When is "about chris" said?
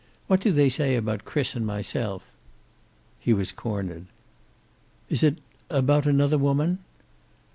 0.95-1.53